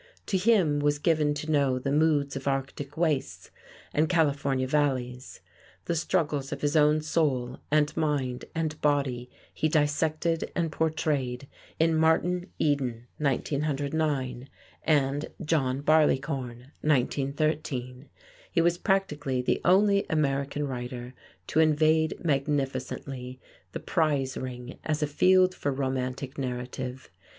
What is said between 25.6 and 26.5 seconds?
romantic